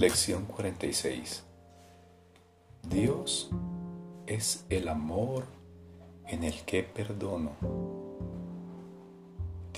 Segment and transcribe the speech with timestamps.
[0.00, 1.44] Lección 46.
[2.88, 3.50] Dios
[4.26, 5.44] es el amor
[6.26, 7.50] en el que perdono.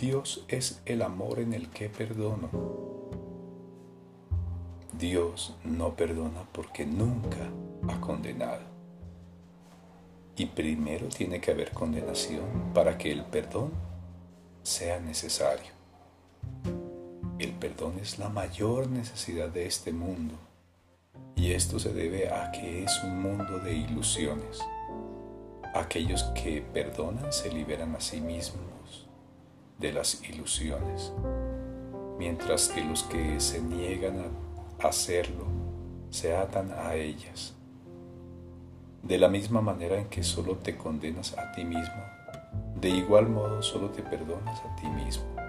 [0.01, 2.51] Dios es el amor en el que perdono.
[4.97, 7.51] Dios no perdona porque nunca
[7.89, 8.63] ha condenado.
[10.37, 13.73] Y primero tiene que haber condenación para que el perdón
[14.63, 15.82] sea necesario.
[17.75, 20.35] Perdón es la mayor necesidad de este mundo
[21.37, 24.61] y esto se debe a que es un mundo de ilusiones.
[25.75, 29.09] Aquellos que perdonan se liberan a sí mismos
[29.79, 31.15] de las ilusiones,
[32.19, 35.47] mientras que los que se niegan a hacerlo
[36.11, 37.55] se atan a ellas.
[39.03, 42.05] De la misma manera en que solo te condenas a ti mismo,
[42.79, 45.42] de igual modo solo te perdonas a ti mismo.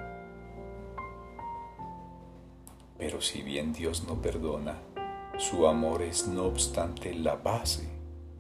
[3.04, 4.78] Pero si bien Dios no perdona,
[5.38, 7.90] su amor es no obstante la base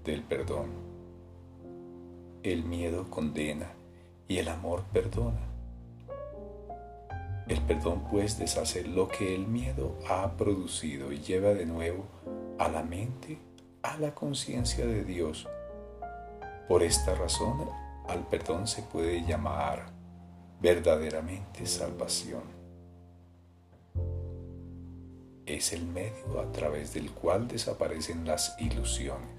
[0.05, 0.67] del perdón.
[2.43, 3.73] El miedo condena
[4.25, 5.41] y el amor perdona.
[7.49, 12.05] El perdón pues deshace lo que el miedo ha producido y lleva de nuevo
[12.57, 13.39] a la mente,
[13.81, 15.45] a la conciencia de Dios.
[16.69, 17.69] Por esta razón,
[18.07, 19.87] al perdón se puede llamar
[20.61, 22.62] verdaderamente salvación
[25.45, 29.29] es el medio a través del cual desaparecen las ilusiones.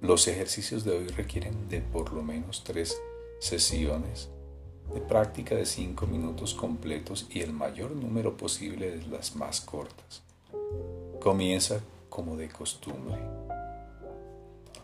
[0.00, 3.00] Los ejercicios de hoy requieren de por lo menos tres
[3.38, 4.28] sesiones
[4.92, 10.22] de práctica de cinco minutos completos y el mayor número posible de las más cortas.
[11.20, 13.18] Comienza como de costumbre.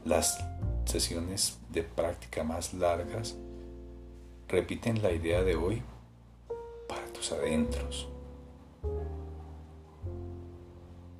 [0.04, 0.38] Las
[0.84, 3.34] sesiones de práctica más largas
[4.48, 5.82] repiten la idea de hoy
[6.86, 8.08] para tus adentros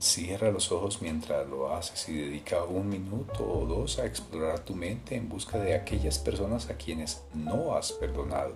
[0.07, 4.77] Cierra los ojos mientras lo haces y dedica un minuto o dos a explorar tu
[4.77, 8.55] mente en busca de aquellas personas a quienes no has perdonado.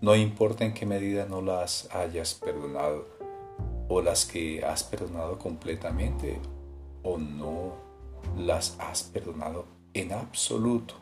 [0.00, 3.06] No importa en qué medida no las hayas perdonado
[3.88, 6.40] o las que has perdonado completamente
[7.04, 7.74] o no
[8.36, 10.94] las has perdonado en absoluto.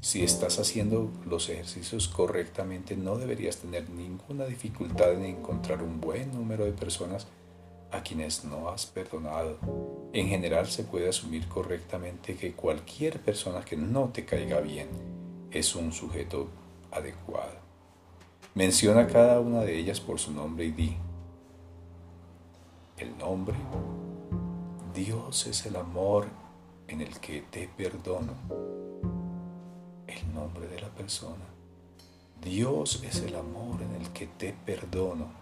[0.00, 6.32] Si estás haciendo los ejercicios correctamente, no deberías tener ninguna dificultad en encontrar un buen
[6.32, 7.28] número de personas
[7.92, 9.58] a quienes no has perdonado.
[10.12, 14.88] En general se puede asumir correctamente que cualquier persona que no te caiga bien
[15.50, 16.48] es un sujeto
[16.90, 17.60] adecuado.
[18.54, 20.96] Menciona cada una de ellas por su nombre y di.
[22.96, 23.56] El nombre.
[24.94, 26.26] Dios es el amor
[26.88, 28.32] en el que te perdono.
[30.06, 31.44] El nombre de la persona.
[32.42, 35.41] Dios es el amor en el que te perdono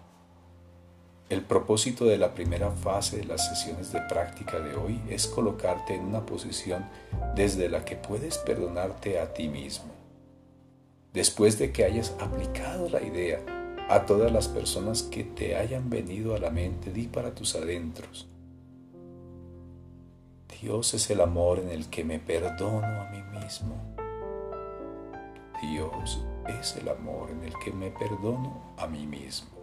[1.31, 5.95] el propósito de la primera fase de las sesiones de práctica de hoy es colocarte
[5.95, 6.85] en una posición
[7.35, 9.91] desde la que puedes perdonarte a ti mismo.
[11.13, 13.39] Después de que hayas aplicado la idea
[13.87, 18.27] a todas las personas que te hayan venido a la mente, di para tus adentros.
[20.61, 23.75] Dios es el amor en el que me perdono a mí mismo.
[25.61, 26.25] Dios
[26.59, 29.60] es el amor en el que me perdono a mí mismo.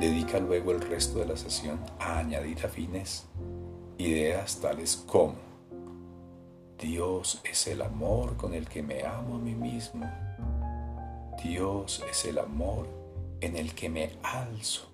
[0.00, 3.26] Dedica luego el resto de la sesión a añadir afines
[3.98, 5.46] ideas tales como
[6.78, 10.06] Dios es el amor con el que me amo a mí mismo.
[11.42, 12.86] Dios es el amor
[13.40, 14.92] en el que me alzo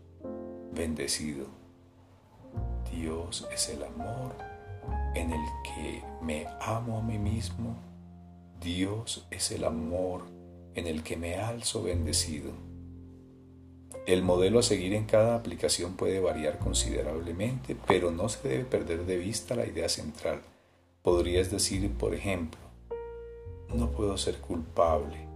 [0.73, 1.47] bendecido.
[2.93, 4.37] Dios es el amor
[5.17, 7.75] en el que me amo a mí mismo.
[8.61, 10.23] Dios es el amor
[10.75, 12.53] en el que me alzo bendecido.
[14.05, 19.07] El modelo a seguir en cada aplicación puede variar considerablemente, pero no se debe perder
[19.07, 20.41] de vista la idea central.
[21.03, 22.61] Podrías decir, por ejemplo,
[23.73, 25.29] no puedo ser culpable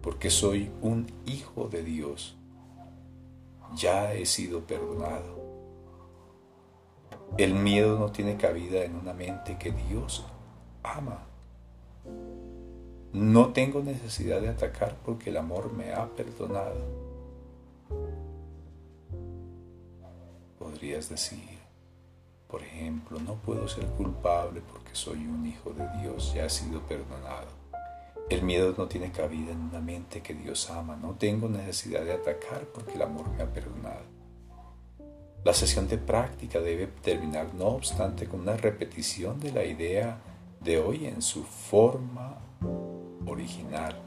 [0.00, 2.36] porque soy un hijo de Dios.
[3.76, 5.42] Ya he sido perdonado.
[7.36, 10.24] El miedo no tiene cabida en una mente que Dios
[10.82, 11.24] ama.
[13.12, 17.03] No tengo necesidad de atacar porque el amor me ha perdonado.
[20.84, 21.60] Podrías decir,
[22.46, 26.82] por ejemplo, no puedo ser culpable porque soy un hijo de Dios, ya he sido
[26.82, 27.46] perdonado.
[28.28, 30.94] El miedo no tiene cabida en una mente que Dios ama.
[30.94, 34.02] No tengo necesidad de atacar porque el amor me ha perdonado.
[35.42, 40.18] La sesión de práctica debe terminar, no obstante, con una repetición de la idea
[40.60, 42.36] de hoy en su forma
[43.26, 44.02] original.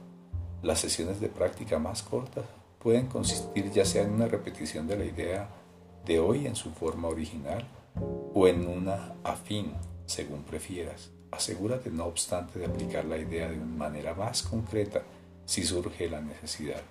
[0.62, 2.46] Las sesiones de práctica más cortas
[2.78, 5.50] pueden consistir ya sea en una repetición de la idea
[6.08, 7.68] de hoy en su forma original
[8.34, 9.74] o en una afín,
[10.06, 11.12] según prefieras.
[11.32, 15.04] Asegúrate, no obstante, de aplicar la idea de una manera más concreta
[15.46, 16.82] si surge la necesidad.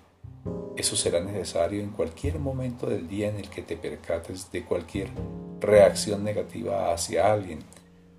[0.75, 5.09] Eso será necesario en cualquier momento del día en el que te percates de cualquier
[5.59, 7.59] reacción negativa hacia alguien,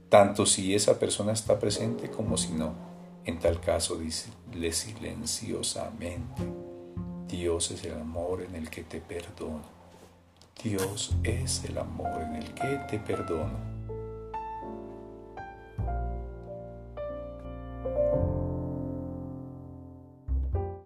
[0.08, 2.74] tanto si esa persona está presente como si no.
[3.24, 6.42] En tal caso, dile silenciosamente,
[7.28, 9.77] Dios es el amor en el que te perdono.
[10.62, 13.77] Dios es el amor en el que te perdono.